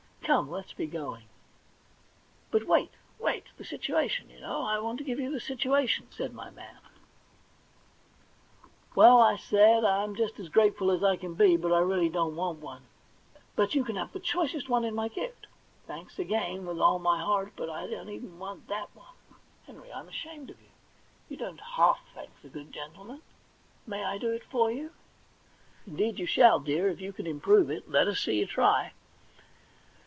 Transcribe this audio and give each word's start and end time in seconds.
Come, 0.23 0.49
let's 0.49 0.71
be 0.71 0.87
going.' 0.87 1.27
* 1.89 2.51
But 2.51 2.63
wait, 2.65 2.91
wait! 3.19 3.47
The 3.57 3.65
situation, 3.65 4.29
you 4.29 4.39
know. 4.39 4.61
I 4.61 4.79
want 4.79 4.97
to 4.99 5.03
give 5.03 5.19
you 5.19 5.29
the 5.29 5.41
situation,' 5.41 6.07
said 6.09 6.31
my 6.33 6.49
man. 6.51 6.77
THE 8.95 8.95
£1,000,000 8.95 8.95
BANK 8.95 8.95
NOTE 8.95 8.95
37 8.95 8.95
* 8.95 8.95
Well,' 8.95 9.21
I 9.21 9.35
said, 9.35 9.83
* 9.83 9.83
I'm 9.83 10.15
just 10.15 10.39
as 10.39 10.47
grateful 10.47 10.89
as 10.91 11.03
I 11.03 11.17
can 11.17 11.33
be, 11.33 11.57
but 11.57 11.69
really 11.71 12.05
I 12.05 12.09
don't 12.09 12.37
want 12.37 12.59
one.' 12.59 12.85
* 13.33 13.55
But 13.57 13.75
you 13.75 13.83
can 13.83 13.97
have 13.97 14.13
the 14.13 14.19
very 14.19 14.27
choicest 14.27 14.69
one 14.69 14.85
in 14.85 14.95
my 14.95 15.09
gift.' 15.09 15.47
* 15.69 15.85
Thanks 15.87 16.17
again, 16.17 16.65
with 16.65 16.79
all 16.79 16.99
my 16.99 17.19
heart; 17.21 17.51
but 17.57 17.69
I 17.69 17.87
don't 17.87 18.07
even 18.07 18.39
want 18.39 18.69
that 18.69 18.95
one.' 18.95 19.15
* 19.43 19.65
Henry, 19.67 19.91
I'm 19.91 20.07
ashamed 20.07 20.49
of 20.49 20.61
you. 20.61 20.69
You 21.27 21.35
don't 21.35 21.59
half 21.59 21.99
thank 22.15 22.29
the 22.41 22.47
good 22.47 22.71
gentleman. 22.71 23.21
May 23.85 24.05
I 24.05 24.17
do 24.17 24.31
it 24.31 24.45
for 24.45 24.71
you?' 24.71 24.91
* 25.41 25.85
Indeed 25.85 26.19
you 26.19 26.25
shall, 26.25 26.61
dear, 26.61 26.87
if 26.87 27.01
you 27.01 27.11
can 27.11 27.27
improve 27.27 27.69
it. 27.69 27.89
Let 27.91 28.07
us 28.07 28.19
see 28.21 28.39
you 28.39 28.45
try.' 28.45 28.93